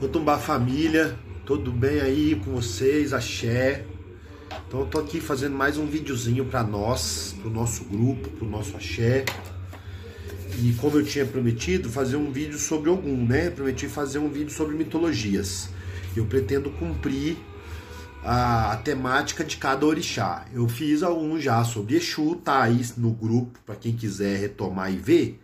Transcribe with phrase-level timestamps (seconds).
[0.00, 3.12] Otumbá família, tudo bem aí com vocês?
[3.12, 3.84] Axé.
[4.68, 8.76] Então eu tô aqui fazendo mais um videozinho para nós, pro nosso grupo, pro nosso
[8.76, 9.24] axé.
[10.62, 13.50] E como eu tinha prometido, fazer um vídeo sobre Ogum, né?
[13.50, 15.68] Prometi fazer um vídeo sobre mitologias.
[16.16, 17.36] Eu pretendo cumprir
[18.22, 20.46] a, a temática de cada orixá.
[20.54, 24.96] Eu fiz algum já sobre Exu, tá aí no grupo para quem quiser retomar e
[24.96, 25.40] ver.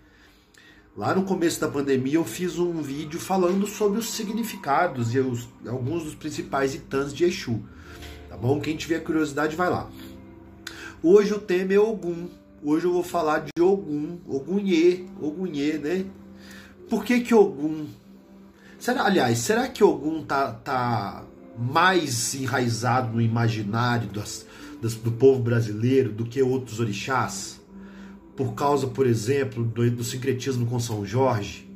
[0.96, 5.48] Lá no começo da pandemia eu fiz um vídeo falando sobre os significados e os,
[5.66, 7.60] alguns dos principais itãs de Exu.
[8.28, 8.60] Tá bom?
[8.60, 9.90] Quem tiver curiosidade vai lá.
[11.02, 12.28] Hoje o tema é Ogum.
[12.62, 16.04] Hoje eu vou falar de Ogum, Ogunhê, Ogunhê, né?
[16.88, 17.86] Por que que Ogum?
[18.78, 21.24] Será, aliás, será que Ogum tá, tá
[21.58, 24.46] mais enraizado no imaginário das,
[24.80, 27.60] das, do povo brasileiro do que outros orixás?
[28.36, 31.68] Por causa, por exemplo, do, do sincretismo com São Jorge,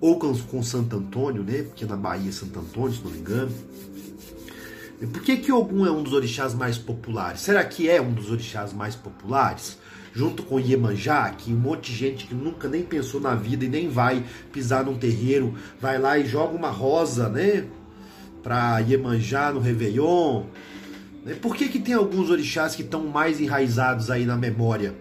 [0.00, 1.62] ou com, com Santo Antônio, né?
[1.62, 3.52] Porque na Bahia é Santo Antônio, se não me engano.
[5.12, 7.40] Por que, que Ogum é um dos orixás mais populares?
[7.40, 9.78] Será que é um dos orixás mais populares?
[10.14, 13.68] Junto com Iemanjá, que um monte de gente que nunca nem pensou na vida e
[13.68, 17.66] nem vai pisar num terreiro, vai lá e joga uma rosa, né?
[18.42, 20.44] Pra Iemanjá no Réveillon.
[21.42, 24.94] Por que, que tem alguns orixás que estão mais enraizados aí na memória?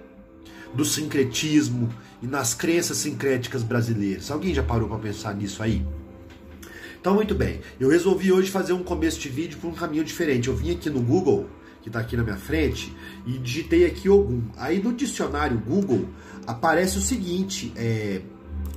[0.73, 1.89] Do sincretismo
[2.21, 4.31] e nas crenças sincréticas brasileiras.
[4.31, 5.85] Alguém já parou para pensar nisso aí?
[6.99, 7.59] Então, muito bem.
[7.79, 10.47] Eu resolvi hoje fazer um começo de vídeo por um caminho diferente.
[10.47, 11.49] Eu vim aqui no Google,
[11.81, 12.93] que está aqui na minha frente,
[13.27, 14.43] e digitei aqui Ogum.
[14.55, 16.07] Aí no dicionário Google
[16.47, 18.21] aparece o seguinte: é,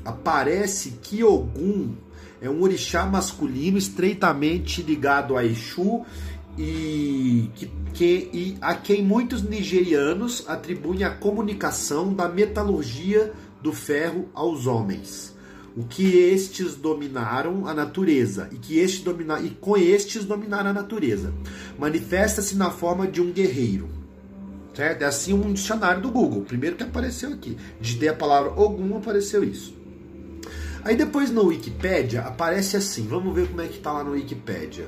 [0.05, 1.94] aparece que Ogum
[2.41, 6.05] é um orixá masculino estreitamente ligado a Exu
[6.57, 13.33] e, que, que, e a quem muitos nigerianos atribuem a comunicação da metalurgia
[13.63, 15.35] do ferro aos homens.
[15.77, 20.73] O que estes dominaram a natureza e que este domina, e com estes dominaram a
[20.73, 21.35] natureza.
[21.79, 23.89] Manifesta-se na forma de um guerreiro.
[24.73, 25.03] Certo?
[25.03, 26.42] É assim um dicionário do Google.
[26.42, 27.57] Primeiro que apareceu aqui.
[27.80, 29.75] Digitei a palavra Ogum, apareceu isso.
[30.85, 33.07] Aí depois no Wikipedia aparece assim.
[33.07, 34.86] Vamos ver como é que tá lá no Wikipedia.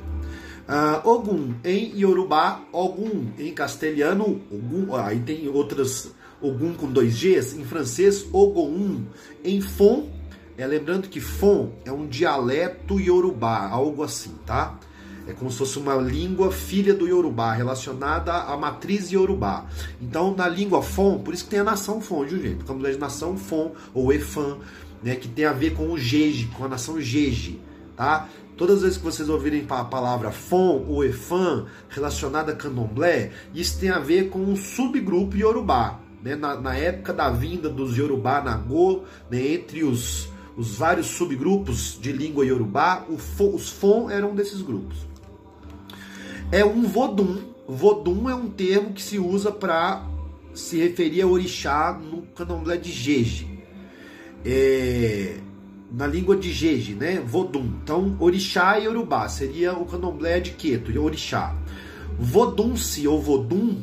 [0.68, 6.12] Uh, Ogum em Yorubá, Ogum em castelhano, Ogum, aí tem outras
[6.42, 9.04] Ogum com dois Gs, em francês, Ogum
[9.42, 10.10] em Fon,
[10.58, 14.78] é, lembrando que Fon é um dialeto Yorubá, algo assim, tá?
[15.26, 19.66] É como se fosse uma língua filha do Yorubá, relacionada à matriz Yorubá.
[20.00, 22.64] Então, na língua Fon, por isso que tem a nação Fon, viu, gente?
[22.64, 24.58] Como a nação Fon ou Efan,
[25.02, 27.60] né, que tem a ver com o Jeje, com a nação Jeje,
[27.96, 28.28] tá?
[28.58, 33.78] Todas as vezes que vocês ouvirem a palavra Fon ou Efan relacionada a candomblé, isso
[33.78, 36.00] tem a ver com um subgrupo Yorubá.
[36.20, 36.34] Né?
[36.34, 39.52] Na, na época da vinda dos Yorubá Nagô, né?
[39.52, 45.06] entre os, os vários subgrupos de língua Yorubá, Fon, os Fon eram um desses grupos.
[46.50, 47.38] É um Vodum.
[47.68, 50.04] Vodum é um termo que se usa para
[50.52, 53.62] se referir a orixá no candomblé de Jeje.
[54.44, 55.36] É,
[55.90, 57.20] na língua de Jeje, né?
[57.20, 57.64] Vodum.
[57.82, 61.54] Então, orixá e urubá seria o candomblé de Queto, orixá.
[62.18, 63.80] Vodunce ou vodum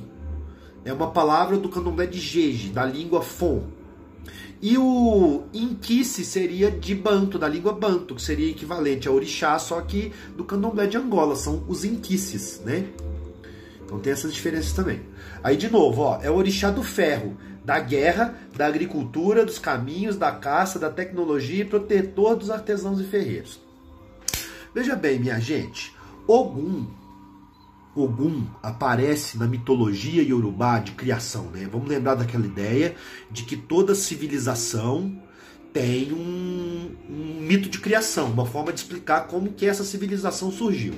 [0.84, 3.64] é uma palavra do candomblé de Jeje, da língua Fon.
[4.62, 9.80] E o Inquice seria de Banto, da língua Banto, que seria equivalente a orixá, só
[9.82, 12.88] que do candomblé de Angola, são os Inquices, né?
[13.84, 15.02] Então tem essas diferenças também.
[15.44, 20.16] Aí de novo, ó, é o orixá do ferro, da guerra, da agricultura, dos caminhos,
[20.16, 23.60] da caça, da tecnologia e protetor dos artesãos e ferreiros.
[24.74, 25.92] Veja bem, minha gente,
[26.28, 26.86] Ogum,
[27.96, 31.68] Ogum aparece na mitologia iorubá de criação, né?
[31.72, 32.96] Vamos lembrar daquela ideia
[33.32, 35.18] de que toda civilização
[35.74, 40.94] tem um, um, mito de criação, uma forma de explicar como que essa civilização surgiu.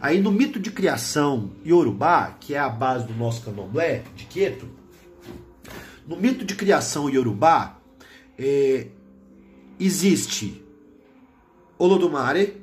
[0.00, 4.66] Aí no mito de criação iorubá, que é a base do nosso candomblé, de Queto,
[6.06, 7.78] no mito de criação iorubá,
[8.38, 8.88] é,
[9.78, 10.62] existe
[11.78, 12.62] Olodumare,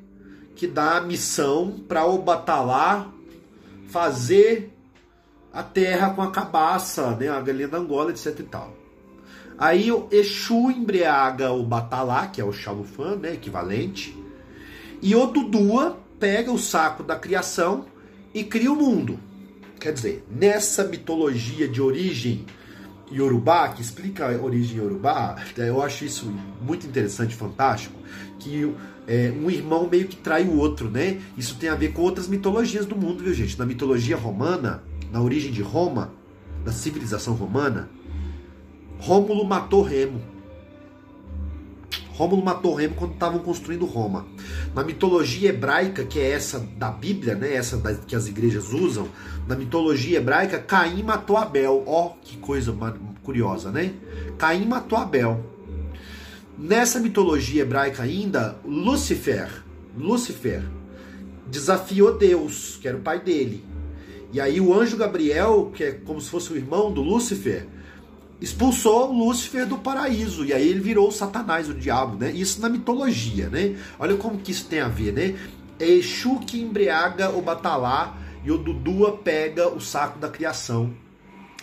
[0.56, 3.12] que dá a missão para o Batalá
[3.88, 4.72] fazer
[5.52, 8.74] a terra com a cabaça, né, a galinha da Angola, etc e tal.
[9.58, 14.18] Aí o Exu embriaga o Batalá, que é o Xalufã, né, equivalente,
[15.02, 17.86] e o Dudua pega o saco da criação
[18.34, 19.20] e cria o mundo.
[19.80, 22.46] Quer dizer, nessa mitologia de origem
[23.14, 27.96] Yorubá, que explica a origem Yorubá, eu acho isso muito interessante, fantástico,
[28.40, 28.74] que
[29.08, 31.20] é, um irmão meio que trai o outro, né?
[31.38, 33.58] Isso tem a ver com outras mitologias do mundo, viu gente?
[33.58, 36.14] Na mitologia romana, na origem de Roma,
[36.64, 37.90] da civilização romana,
[39.00, 40.22] Rômulo matou Remo.
[42.14, 44.28] Rômulo matou Remo quando estavam construindo Roma.
[44.74, 49.10] Na mitologia hebraica, que é essa da Bíblia, né, essa da, que as igrejas usam,
[49.48, 51.84] na mitologia hebraica, Caim matou Abel.
[51.86, 52.74] Ó, oh, que coisa
[53.22, 53.94] curiosa, né?
[54.38, 55.44] Caim matou Abel.
[56.58, 59.50] Nessa mitologia hebraica ainda, Lúcifer,
[59.98, 60.64] Lúcifer
[61.48, 63.66] desafiou Deus, que era o pai dele.
[64.32, 67.68] E aí o anjo Gabriel, que é como se fosse o irmão do Lúcifer,
[68.42, 70.44] expulsou Lúcifer do paraíso.
[70.44, 72.32] E aí ele virou Satanás, o diabo, né?
[72.32, 73.76] Isso na mitologia, né?
[74.00, 75.36] Olha como que isso tem a ver, né?
[75.80, 80.92] É Exu que embriaga o Batalá e o Dudua pega o saco da criação.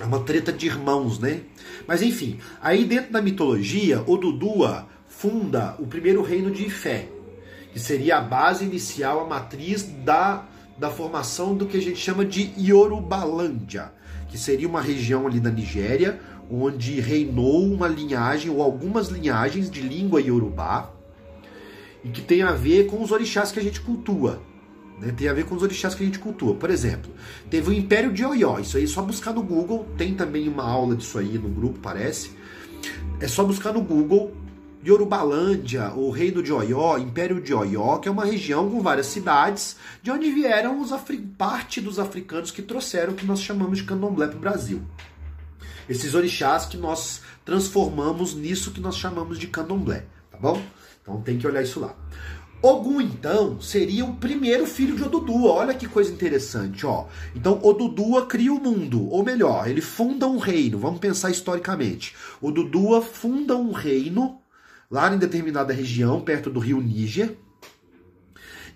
[0.00, 1.40] É uma treta de irmãos, né?
[1.86, 7.08] Mas enfim, aí dentro da mitologia, o Dudua funda o primeiro reino de Ifé,
[7.72, 10.44] que seria a base inicial, a matriz da,
[10.78, 13.92] da formação do que a gente chama de Yorubalândia,
[14.28, 16.20] que seria uma região ali da Nigéria,
[16.50, 20.91] onde reinou uma linhagem ou algumas linhagens de língua iorubá
[22.05, 24.41] e que tem a ver com os orixás que a gente cultua.
[25.00, 25.12] Né?
[25.17, 26.55] Tem a ver com os orixás que a gente cultua.
[26.55, 27.11] Por exemplo,
[27.50, 28.59] teve o Império de Oió.
[28.59, 29.87] Isso aí é só buscar no Google.
[29.97, 32.31] Tem também uma aula disso aí no grupo, parece.
[33.21, 34.33] É só buscar no Google
[34.85, 39.77] Yorubalândia, o Reino de Oió, Império de Oió, que é uma região com várias cidades,
[40.03, 40.93] de onde vieram os
[41.37, 44.81] parte dos africanos que trouxeram o que nós chamamos de candomblé para o Brasil.
[45.88, 50.61] Esses orixás que nós transformamos nisso que nós chamamos de candomblé, tá bom?
[51.02, 51.94] Então tem que olhar isso lá.
[52.61, 55.52] Ogum, então, seria o primeiro filho de Odudua.
[55.52, 57.06] Olha que coisa interessante, ó.
[57.35, 60.76] Então, Odudua cria o mundo, ou melhor, ele funda um reino.
[60.76, 62.17] Vamos pensar historicamente.
[62.40, 64.40] Odudua funda um reino
[64.90, 67.38] lá em determinada região, perto do rio Níger.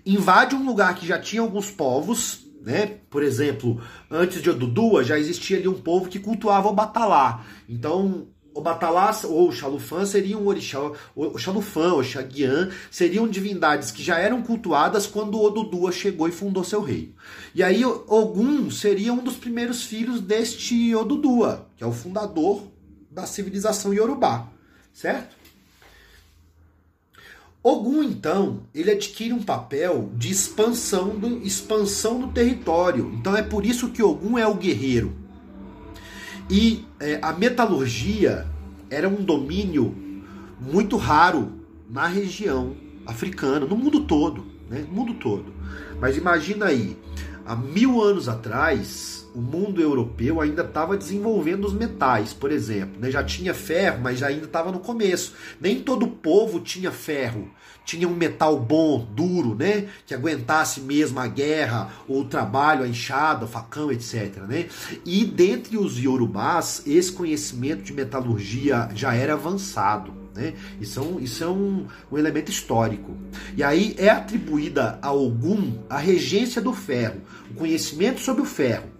[0.06, 2.98] Invade um lugar que já tinha alguns povos, né?
[3.10, 3.80] Por exemplo,
[4.10, 7.44] antes de Odudua já existia ali um povo que cultuava o Batalá.
[7.68, 10.78] Então, o Batalá ou o Xalufã seriam um orixá,
[11.14, 16.62] o Xalufã, o Xaguian, seriam divindades que já eram cultuadas quando Odudua chegou e fundou
[16.62, 17.14] seu reino.
[17.54, 22.62] E aí Ogum seria um dos primeiros filhos deste Odudua, que é o fundador
[23.10, 24.48] da civilização Yorubá,
[24.92, 25.41] certo?
[27.62, 33.12] Ogum, então, ele adquire um papel de expansão do, expansão do território.
[33.14, 35.12] Então é por isso que Ogum é o guerreiro.
[36.50, 38.48] E é, a metalurgia
[38.90, 39.94] era um domínio
[40.60, 41.52] muito raro
[41.88, 42.74] na região
[43.06, 44.84] africana, no mundo todo, né?
[44.88, 45.52] No mundo todo.
[46.00, 46.96] Mas imagina aí,
[47.46, 53.00] há mil anos atrás, o mundo europeu ainda estava desenvolvendo os metais, por exemplo.
[53.00, 53.10] Né?
[53.10, 55.34] Já tinha ferro, mas já ainda estava no começo.
[55.60, 57.50] Nem todo povo tinha ferro.
[57.84, 59.88] Tinha um metal bom, duro, né?
[60.06, 64.36] Que aguentasse mesmo a guerra, ou o trabalho, a enxada, o facão, etc.
[64.48, 64.66] Né?
[65.04, 70.14] E dentre os iorubás, esse conhecimento de metalurgia já era avançado.
[70.32, 70.54] Né?
[70.80, 73.16] Isso é, um, isso é um, um, elemento histórico.
[73.56, 77.20] E aí é atribuída a Ogum a regência do ferro,
[77.50, 78.91] o conhecimento sobre o ferro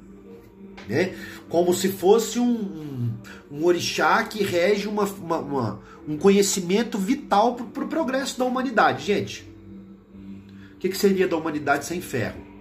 [0.88, 1.14] né?
[1.48, 3.12] Como se fosse um,
[3.50, 8.44] um, orixá que rege uma, uma, uma um conhecimento vital para o pro progresso da
[8.44, 9.04] humanidade.
[9.04, 9.48] Gente,
[10.74, 12.52] o que, que seria da humanidade sem ferro?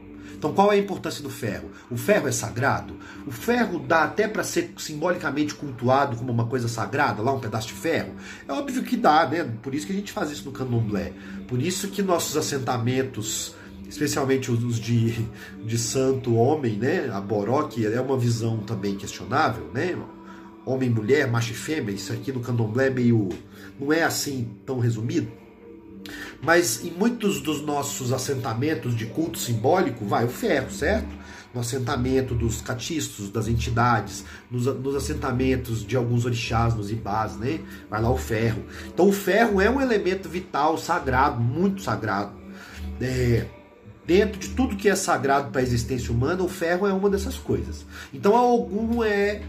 [0.42, 1.70] Então, qual é a importância do ferro?
[1.88, 2.98] O ferro é sagrado?
[3.28, 7.68] O ferro dá até para ser simbolicamente cultuado como uma coisa sagrada, lá um pedaço
[7.68, 8.16] de ferro?
[8.48, 9.48] É óbvio que dá, né?
[9.62, 11.14] Por isso que a gente faz isso no candomblé.
[11.48, 13.54] Por isso que nossos assentamentos
[13.92, 15.14] especialmente os de,
[15.66, 17.10] de santo homem, né?
[17.12, 19.98] A Boró, que é uma visão também questionável, né?
[20.66, 23.28] Homem, mulher, macho e fêmea, isso aqui no candomblé é meio.
[23.78, 25.30] não é assim tão resumido.
[26.42, 31.10] Mas em muitos dos nossos assentamentos de culto simbólico vai o ferro, certo?
[31.54, 37.60] No assentamento dos catistos, das entidades, nos, nos assentamentos de alguns orixás, nos ibás, né?
[37.90, 38.64] Vai lá o ferro.
[38.88, 42.40] Então o ferro é um elemento vital, sagrado, muito sagrado.
[43.02, 43.46] É,
[44.12, 47.38] dentro de tudo que é sagrado para a existência humana, o ferro é uma dessas
[47.38, 47.86] coisas.
[48.14, 49.42] Então, algum é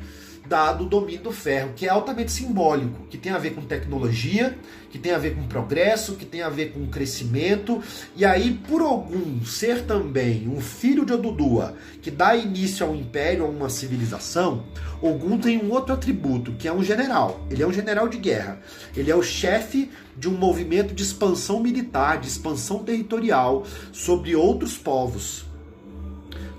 [0.46, 4.56] dado o domínio do ferro, que é altamente simbólico, que tem a ver com tecnologia,
[4.90, 7.82] que tem a ver com progresso, que tem a ver com crescimento.
[8.16, 13.44] E aí, por algum ser também um filho de Odudua, que dá início ao império,
[13.44, 14.64] a uma civilização,
[15.00, 17.40] Ogum tem um outro atributo, que é um general.
[17.50, 18.60] Ele é um general de guerra.
[18.96, 24.76] Ele é o chefe de um movimento de expansão militar, de expansão territorial sobre outros
[24.76, 25.51] povos.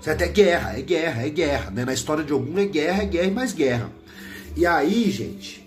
[0.04, 0.20] Certo?
[0.20, 1.70] É guerra, é guerra, é guerra.
[1.70, 1.82] Né?
[1.82, 3.90] Na história de Ogum é guerra, é guerra e mais guerra.
[4.54, 5.66] E aí, gente,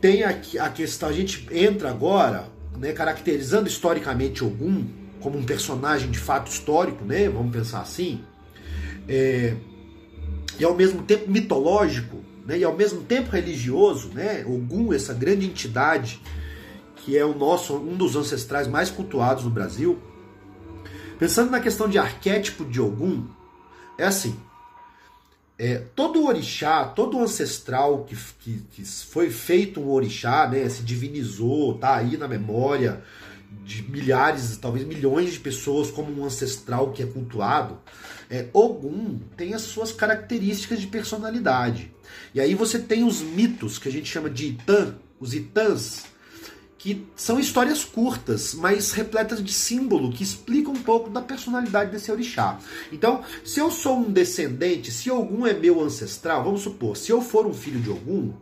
[0.00, 2.48] tem aqui a questão, a gente entra agora,
[2.78, 4.86] né, caracterizando historicamente Ogum
[5.20, 7.28] como um personagem de fato histórico, né?
[7.28, 8.24] Vamos pensar assim.
[9.06, 9.54] É,
[10.58, 12.58] e ao mesmo tempo mitológico, né?
[12.58, 14.42] E ao mesmo tempo religioso, né?
[14.46, 16.18] Ogum, essa grande entidade
[16.96, 19.98] que é o nosso um dos ancestrais mais cultuados no Brasil,
[21.18, 23.26] pensando na questão de arquétipo de Ogum,
[24.00, 24.36] é assim.
[25.58, 31.76] É, todo orixá, todo ancestral que, que, que, foi feito um orixá, né, se divinizou,
[31.76, 33.02] tá aí na memória
[33.62, 37.78] de milhares, talvez milhões de pessoas como um ancestral que é cultuado,
[38.30, 41.92] é, Ogum tem as suas características de personalidade.
[42.32, 46.04] E aí você tem os mitos que a gente chama de Itã, os Itãs,
[46.80, 52.10] que são histórias curtas, mas repletas de símbolo, que explicam um pouco da personalidade desse
[52.10, 52.58] orixá.
[52.90, 57.20] Então, se eu sou um descendente, se Ogum é meu ancestral, vamos supor, se eu
[57.20, 58.32] for um filho de Ogum,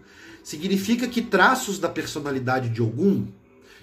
[0.45, 3.27] significa que traços da personalidade de Ogum,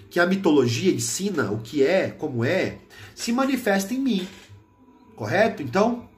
[0.08, 2.78] que a mitologia ensina o que é, como é,
[3.14, 4.28] se manifestam em mim.
[5.14, 5.62] Correto?
[5.62, 6.08] Então,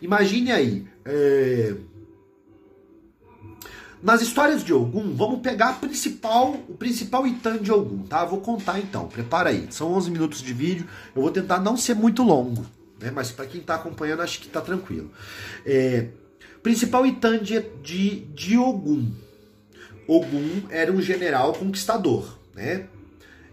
[0.00, 0.86] imagine aí.
[1.04, 1.74] É
[4.02, 8.24] nas histórias de Ogum, vamos pegar principal, o principal Itan de Ogum, tá?
[8.24, 9.68] Vou contar então, prepara aí.
[9.70, 12.66] São 11 minutos de vídeo, eu vou tentar não ser muito longo,
[13.00, 13.12] né?
[13.14, 15.10] Mas para quem está acompanhando, acho que está tranquilo.
[15.64, 16.08] É,
[16.62, 19.12] principal Itan de, de, de Ogum.
[20.08, 22.86] Ogum era um general conquistador, né?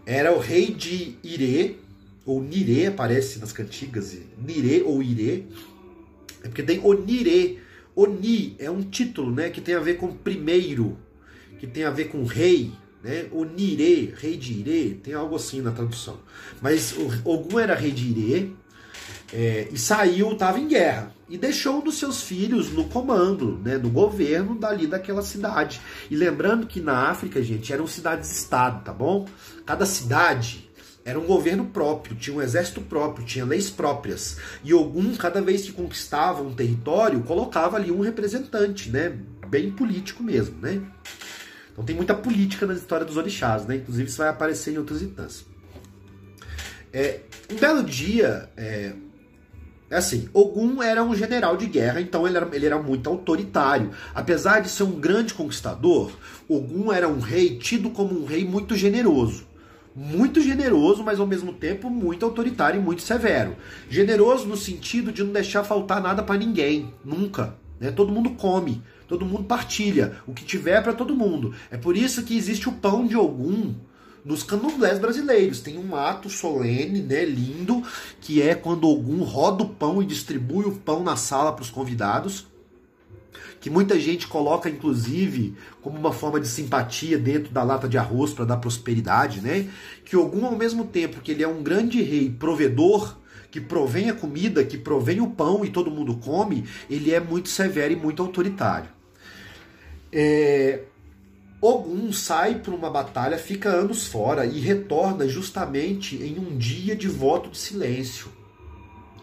[0.05, 1.79] Era o rei de Ire,
[2.25, 5.47] ou Nire, aparece nas cantigas, Nire ou Ire.
[6.43, 7.59] É porque tem Onire,
[7.99, 10.97] Oni é um título, né, que tem a ver com primeiro,
[11.59, 12.71] que tem a ver com rei,
[13.03, 13.27] né?
[13.31, 16.17] Onire, rei de Ire, tem algo assim na tradução.
[16.61, 18.55] Mas Ogum era rei de Ire
[19.33, 23.77] é, e saiu, estava em guerra e deixou um dos seus filhos no comando, né,
[23.77, 25.81] no governo dali daquela cidade.
[26.09, 29.27] E lembrando que na África, gente, eram cidades-estado, tá bom?
[29.65, 30.68] Cada cidade
[31.09, 34.37] era um governo próprio, tinha um exército próprio, tinha leis próprias.
[34.63, 39.17] E Ogum, cada vez que conquistava um território, colocava ali um representante, né?
[39.47, 40.79] Bem político mesmo, né?
[41.71, 43.77] Então tem muita política na história dos orixás, né?
[43.77, 45.45] Inclusive isso vai aparecer em outras instâncias.
[46.93, 48.93] É, um belo dia, é,
[49.89, 53.89] é assim, Ogum era um general de guerra, então ele era, ele era muito autoritário.
[54.13, 56.11] Apesar de ser um grande conquistador,
[56.47, 59.48] Ogum era um rei tido como um rei muito generoso
[59.99, 63.57] muito generoso, mas ao mesmo tempo muito autoritário e muito severo.
[63.89, 67.55] Generoso no sentido de não deixar faltar nada para ninguém, nunca.
[67.77, 67.91] Né?
[67.91, 71.53] Todo mundo come, todo mundo partilha, o que tiver para todo mundo.
[71.69, 73.75] É por isso que existe o pão de Ogum
[74.23, 75.59] nos candomblés brasileiros.
[75.59, 77.83] Tem um ato solene, né, lindo,
[78.21, 81.69] que é quando Ogum roda o pão e distribui o pão na sala para os
[81.69, 82.47] convidados
[83.59, 88.33] que muita gente coloca, inclusive, como uma forma de simpatia dentro da lata de arroz
[88.33, 89.69] para dar prosperidade, né?
[90.05, 93.17] Que Ogum, ao mesmo tempo que ele é um grande rei provedor,
[93.51, 97.49] que provém a comida, que provém o pão e todo mundo come, ele é muito
[97.49, 98.89] severo e muito autoritário.
[100.11, 100.83] É...
[101.61, 107.09] Ogum sai para uma batalha, fica anos fora e retorna justamente em um dia de
[107.09, 108.29] voto de silêncio.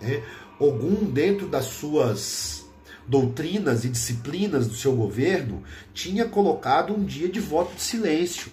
[0.02, 0.20] É,
[0.58, 2.65] Ogum, dentro das suas
[3.08, 5.62] doutrinas e disciplinas do seu governo,
[5.94, 8.50] tinha colocado um dia de voto de silêncio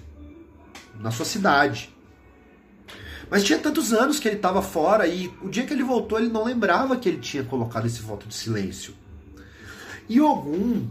[0.99, 1.93] na sua cidade.
[3.29, 6.29] Mas tinha tantos anos que ele estava fora e o dia que ele voltou ele
[6.29, 8.93] não lembrava que ele tinha colocado esse voto de silêncio.
[10.07, 10.87] E Ogum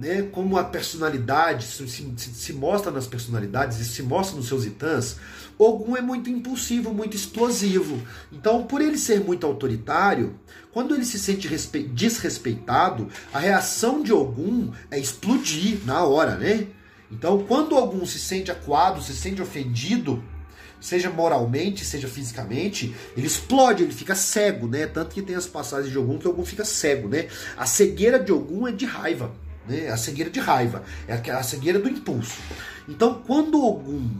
[0.00, 4.64] né, como a personalidade se, se, se, mostra nas personalidades e se mostra nos seus
[4.64, 5.16] itãs,
[5.58, 8.00] Ogum é muito impulsivo, muito explosivo.
[8.32, 10.40] Então, por ele ser muito autoritário,
[10.72, 11.46] quando ele se sente
[11.92, 16.66] desrespeitado, a reação de Ogum é explodir na hora, né?
[17.12, 20.24] Então, quando Ogum se sente acuado, se sente ofendido,
[20.80, 24.86] seja moralmente, seja fisicamente, ele explode, ele fica cego, né?
[24.86, 27.28] Tanto que tem as passagens de Ogum que Ogum fica cego, né?
[27.54, 29.30] A cegueira de Ogum é de raiva
[29.70, 29.88] né?
[29.88, 32.40] A cegueira de raiva, é a cegueira do impulso.
[32.88, 34.10] Então, quando Ogum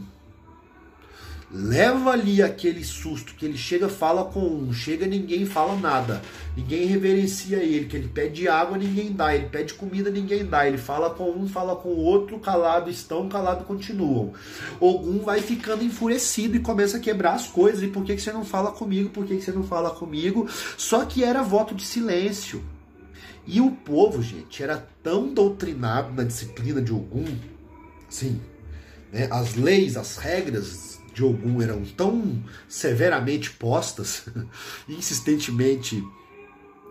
[1.53, 6.21] leva ali aquele susto que ele chega fala com um, chega ninguém fala nada,
[6.55, 10.77] ninguém reverencia ele, que ele pede água ninguém dá, ele pede comida ninguém dá, ele
[10.77, 14.31] fala com um, fala com o outro, calado estão, calado continuam.
[14.79, 18.31] Ogum vai ficando enfurecido e começa a quebrar as coisas, e por que, que você
[18.31, 20.47] não fala comigo, por que, que você não fala comigo?
[20.77, 22.63] Só que era voto de silêncio.
[23.45, 27.25] E o povo, gente, era tão doutrinado na disciplina de Ogum,
[28.09, 28.39] sim,
[29.11, 34.25] né, as leis, as regras de Ogum eram tão severamente postas,
[34.87, 36.03] insistentemente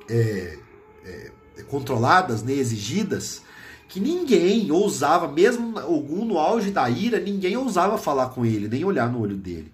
[0.09, 0.59] é,
[1.05, 1.31] é,
[1.69, 3.43] controladas, né, exigidas,
[3.89, 8.85] que ninguém ousava, mesmo Ogum no auge da ira, ninguém ousava falar com ele, nem
[8.85, 9.73] olhar no olho dele.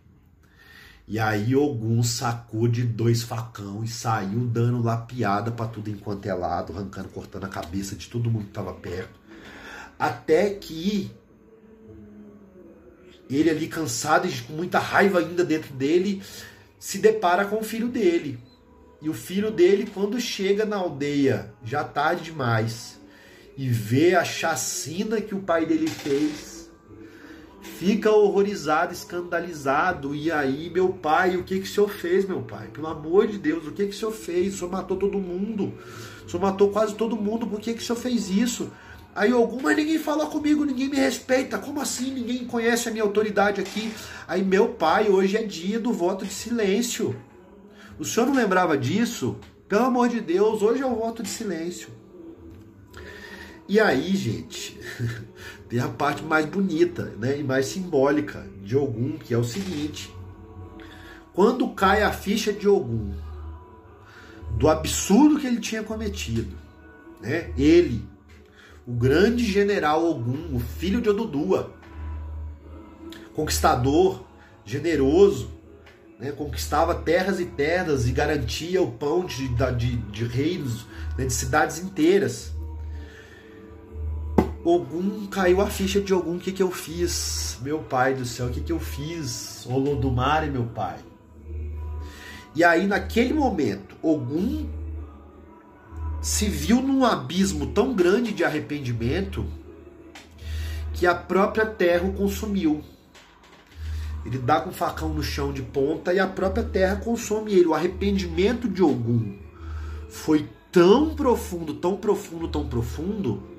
[1.08, 6.34] E aí Ogum sacou de dois facão e saiu dando lapiada para tudo enquanto é
[6.34, 9.20] lado, arrancando, cortando a cabeça de todo mundo que estava perto.
[9.96, 11.10] Até que
[13.30, 16.22] ele ali cansado e com muita raiva ainda dentro dele,
[16.78, 18.38] se depara com o filho dele.
[19.00, 22.98] E o filho dele, quando chega na aldeia, já tarde demais,
[23.56, 26.55] e vê a chacina que o pai dele fez,
[27.78, 30.14] fica horrorizado, escandalizado.
[30.14, 32.68] E aí, meu pai, o que, que o senhor fez, meu pai?
[32.68, 34.54] Pelo amor de Deus, o que, que o senhor fez?
[34.54, 35.74] O senhor matou todo mundo.
[36.26, 38.70] O senhor matou quase todo mundo, por que, que o senhor fez isso?
[39.14, 41.58] Aí algum, mas ninguém fala comigo, ninguém me respeita.
[41.58, 42.12] Como assim?
[42.12, 43.92] Ninguém conhece a minha autoridade aqui.
[44.26, 47.16] Aí meu pai, hoje é dia do voto de silêncio.
[47.98, 49.36] O senhor não lembrava disso?
[49.68, 51.88] Pelo amor de Deus, hoje é o voto de silêncio.
[53.68, 54.78] E aí, gente,
[55.68, 60.12] tem a parte mais bonita, né, e mais simbólica de Ogum, que é o seguinte:
[61.32, 63.12] quando cai a ficha de Ogum,
[64.52, 66.56] do absurdo que ele tinha cometido,
[67.20, 68.04] né, ele
[68.86, 71.74] o grande general Ogum, o filho de Odudua,
[73.34, 74.24] conquistador,
[74.64, 75.50] generoso,
[76.18, 80.86] né, conquistava terras e terras e garantia o pão de, de, de reinos,
[81.18, 82.52] né, de cidades inteiras.
[84.68, 87.56] Ogum caiu a ficha de Ogum, o que, que eu fiz?
[87.62, 89.64] Meu pai do céu, o que, que eu fiz?
[89.64, 90.98] Olodumare, meu pai.
[92.52, 94.66] E aí, naquele momento, Ogum
[96.20, 99.46] se viu num abismo tão grande de arrependimento
[100.92, 102.82] que a própria terra o consumiu.
[104.24, 107.66] Ele dá com o facão no chão de ponta e a própria terra consome ele.
[107.66, 109.38] O arrependimento de Ogum
[110.08, 113.54] foi tão profundo, tão profundo, tão profundo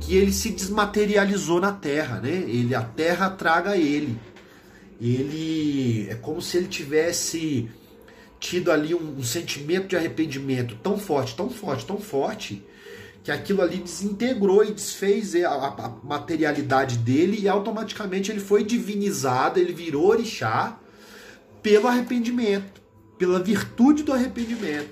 [0.00, 2.30] que ele se desmaterializou na terra, né?
[2.30, 4.18] Ele a terra traga ele.
[5.00, 7.68] Ele é como se ele tivesse
[8.38, 12.64] tido ali um, um sentimento de arrependimento tão forte, tão forte, tão forte,
[13.24, 19.58] que aquilo ali desintegrou e desfez a, a, materialidade dele e automaticamente ele foi divinizado,
[19.58, 20.78] ele virou orixá
[21.62, 22.80] pelo arrependimento,
[23.18, 24.90] pela virtude do arrependimento.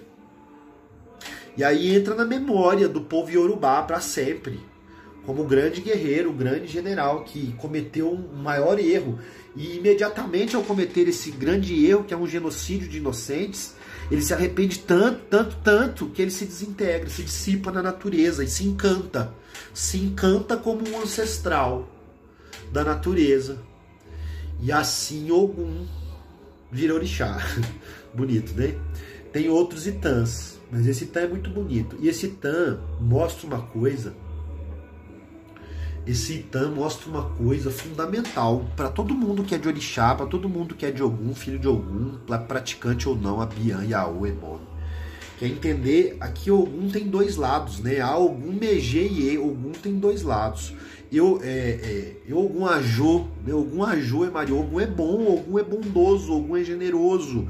[1.56, 4.58] E aí entra na memória do povo iorubá para sempre,
[5.26, 9.18] como o grande guerreiro, o grande general que cometeu um maior erro
[9.56, 13.74] e imediatamente ao cometer esse grande erro, que é um genocídio de inocentes,
[14.10, 18.48] ele se arrepende tanto, tanto, tanto, que ele se desintegra, se dissipa na natureza e
[18.48, 19.32] se encanta.
[19.72, 21.88] Se encanta como um ancestral
[22.72, 23.58] da natureza.
[24.60, 25.86] E assim Ogum
[26.70, 27.38] vira orixá.
[28.12, 28.74] bonito, né?
[29.32, 31.96] Tem outros itãs, mas esse itã é muito bonito.
[32.00, 34.14] E esse itã mostra uma coisa
[36.06, 40.48] esse Itã mostra uma coisa fundamental para todo mundo que é de Orixá, para todo
[40.48, 44.58] mundo que é de Ogum, filho de Ogum, praticante ou não, a Bian, Yaô, Emon.
[45.38, 46.16] Quer entender?
[46.20, 48.00] Aqui Ogum tem dois lados, né?
[48.00, 49.38] A Ogum, Megê e.
[49.38, 50.74] Ogum tem dois lados.
[51.10, 53.52] Eu, é, é, eu Ogum Ajô, né?
[53.52, 54.60] Ogum Ajô é Mario.
[54.60, 57.48] Ogum é bom, Ogum é bondoso, Ogum é generoso.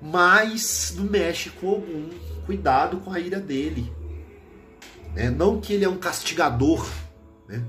[0.00, 2.10] Mas não mexe com Ogum.
[2.44, 3.90] Cuidado com a ira dele.
[5.16, 6.86] É, não que ele é um castigador,
[7.48, 7.62] né?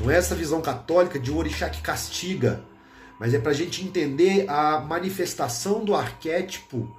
[0.00, 2.64] Não é essa visão católica de um orixá que castiga,
[3.18, 6.94] mas é para a gente entender a manifestação do arquétipo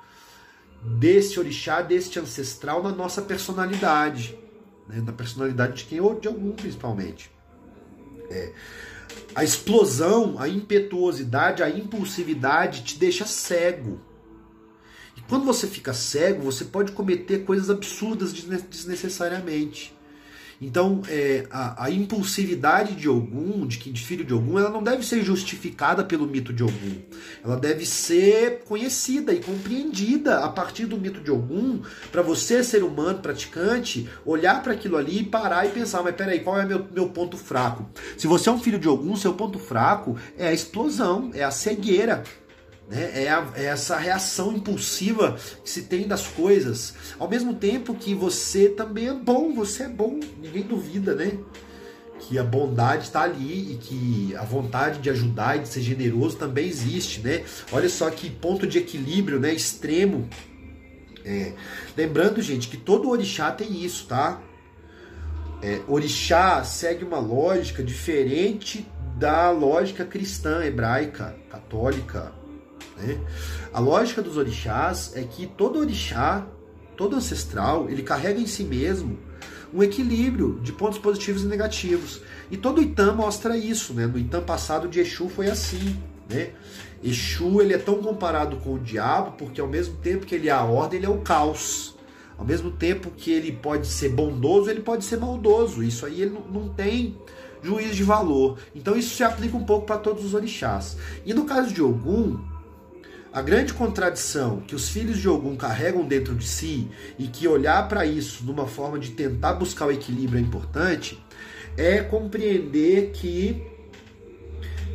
[0.81, 4.37] desse orixá, deste ancestral na nossa personalidade,
[4.87, 5.01] né?
[5.01, 7.31] na personalidade de quem ou de algum principalmente.
[8.29, 8.51] É.
[9.33, 13.99] A explosão, a impetuosidade, a impulsividade te deixa cego.
[15.15, 19.94] E quando você fica cego, você pode cometer coisas absurdas desnecessariamente.
[20.61, 25.05] Então, é, a, a, impulsividade de Ogum, de, de filho de Ogum, ela não deve
[25.05, 27.01] ser justificada pelo mito de Ogum.
[27.43, 32.83] Ela deve ser conhecida e compreendida a partir do mito de Ogum, para você, ser
[32.83, 36.85] humano, praticante, olhar para aquilo ali e parar e pensar, mas peraí, qual é meu,
[36.93, 37.89] meu ponto fraco?
[38.17, 41.51] Se você é um filho de Ogum, seu ponto fraco é a explosão, é a
[41.51, 42.23] cegueira.
[42.89, 43.23] Né?
[43.23, 46.93] É, a, é, essa reação impulsiva que se tem das coisas.
[47.17, 51.37] Ao mesmo tempo que você também é bom, você é bom, ninguém duvida, né?
[52.19, 56.37] Que a bondade está ali e que a vontade de ajudar e de ser generoso
[56.37, 57.43] também existe, né?
[57.71, 59.53] Olha só que ponto de equilíbrio, né?
[59.53, 60.29] Extremo.
[61.23, 61.53] É.
[61.97, 64.41] Lembrando, gente, que todo orixá tem isso, tá?
[65.61, 72.33] É, orixá segue uma lógica diferente da lógica cristã, hebraica, católica,
[72.97, 73.19] né?
[73.73, 76.45] A lógica dos orixás é que todo orixá,
[76.95, 79.17] todo ancestral, ele carrega em si mesmo
[79.73, 82.21] um equilíbrio de pontos positivos e negativos.
[82.49, 84.05] E todo Itã mostra isso, né?
[84.07, 85.97] No Itã passado de Exu foi assim,
[86.29, 86.51] né?
[87.03, 90.51] Exu ele é tão comparado com o diabo porque ao mesmo tempo que ele é
[90.51, 91.93] a ordem, ele é o caos.
[92.37, 95.83] Ao mesmo tempo que ele pode ser bondoso, ele pode ser maldoso.
[95.83, 97.17] Isso aí ele não tem
[97.61, 98.57] juiz de valor.
[98.73, 100.97] Então isso se aplica um pouco para todos os orixás.
[101.25, 102.39] E no caso de Ogum,
[103.35, 106.87] a grande contradição que os filhos de Ogum carregam dentro de si
[107.19, 111.21] e que olhar para isso numa forma de tentar buscar o equilíbrio é importante,
[111.75, 113.61] é compreender que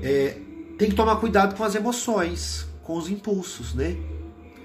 [0.03, 0.38] é,
[0.79, 3.94] tem que tomar cuidado com as emoções, com os impulsos, né?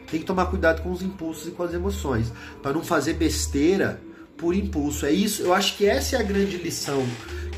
[0.10, 4.02] Tem que tomar cuidado com os impulsos e com as emoções, para não fazer besteira
[4.38, 5.06] por impulso.
[5.06, 7.06] É isso, eu acho que essa é a grande lição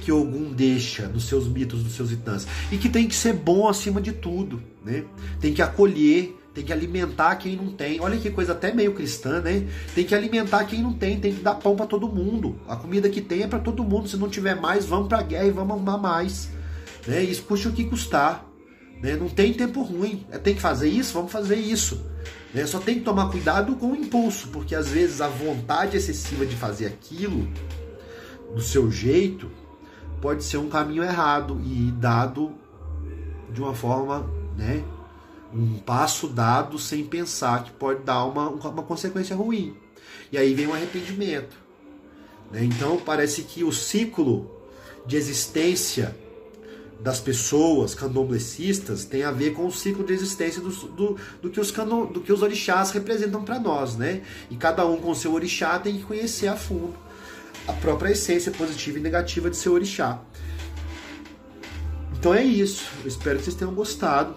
[0.08, 2.48] que Ogum deixa nos seus mitos, nos seus itãs.
[2.72, 5.04] E que tem que ser bom acima de tudo, né?
[5.41, 8.00] Tem que acolher, tem que alimentar quem não tem.
[8.00, 9.67] Olha que coisa até meio cristã, né?
[9.93, 12.58] Tem que alimentar quem não tem, tem que dar pão para todo mundo.
[12.70, 14.08] A comida que tem é para todo mundo.
[14.08, 16.52] Se não tiver mais, vamos para guerra e vamos arrumar mais.
[17.06, 17.22] Né?
[17.24, 18.46] Isso custa o que custar.
[19.04, 19.17] Né?
[19.17, 20.26] Não tem tempo ruim.
[20.32, 21.12] É, tem que fazer isso?
[21.15, 22.02] Vamos fazer isso.
[22.54, 22.65] Né?
[22.65, 26.56] Só tem que tomar cuidado com o impulso, porque às vezes a vontade excessiva de
[26.56, 27.46] fazer aquilo
[28.56, 29.52] do seu jeito
[30.21, 32.53] pode ser um caminho errado e dado
[33.51, 34.84] de uma forma, né?
[35.53, 39.75] Um passo dado sem pensar que pode dar uma, uma consequência ruim.
[40.32, 41.58] E aí vem o arrependimento.
[42.51, 42.65] Né?
[42.65, 44.51] Então parece que o ciclo
[45.06, 46.15] de existência
[46.99, 51.60] das pessoas candomblecistas tem a ver com o ciclo de existência do, do, do que,
[51.60, 54.23] os cano, do que os orixás representam para nós, né?
[54.49, 57.07] E cada um com seu orixá tem que conhecer a fundo
[57.67, 60.21] a própria essência positiva e negativa de seu orixá.
[62.17, 62.89] Então é isso.
[63.01, 64.36] Eu espero que vocês tenham gostado.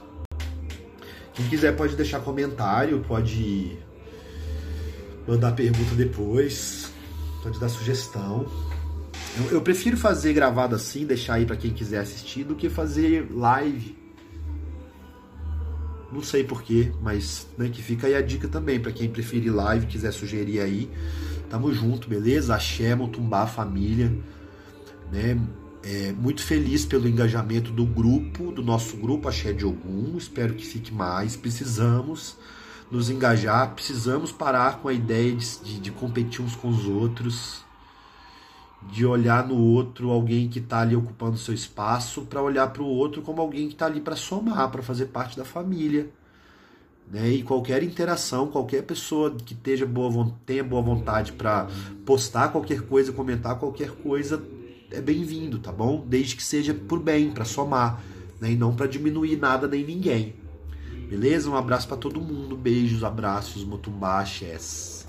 [1.33, 3.79] Quem quiser pode deixar comentário, pode
[5.27, 6.91] mandar pergunta depois,
[7.43, 8.47] pode dar sugestão.
[9.39, 13.29] Eu, eu prefiro fazer gravado assim, deixar aí para quem quiser assistir, do que fazer
[13.31, 13.97] live.
[16.13, 19.87] Não sei porquê, mas né, que fica aí a dica também para quem preferir live,
[19.87, 20.91] quiser sugerir aí.
[21.51, 22.55] Tamo junto, beleza?
[22.55, 24.17] Axé, Motumbá, família.
[25.11, 25.37] Né?
[25.83, 30.17] É, muito feliz pelo engajamento do grupo, do nosso grupo Axé de Ogum.
[30.17, 31.35] Espero que fique mais.
[31.35, 32.37] Precisamos
[32.89, 37.65] nos engajar, precisamos parar com a ideia de, de, competir uns com os outros
[38.91, 42.87] de olhar no outro alguém que está ali ocupando seu espaço para olhar para o
[42.87, 46.11] outro como alguém que está ali para somar, para fazer parte da família.
[47.11, 47.29] Né?
[47.31, 51.67] E qualquer interação, qualquer pessoa que esteja boa, tenha boa vontade para
[52.07, 54.41] postar qualquer coisa, comentar qualquer coisa,
[54.93, 56.05] é bem-vindo, tá bom?
[56.07, 58.01] Desde que seja por bem, para somar,
[58.41, 58.53] né?
[58.53, 60.37] e não para diminuir nada nem ninguém.
[61.09, 61.51] Beleza?
[61.51, 65.00] Um abraço para todo mundo, beijos, abraços, motumbá, chess.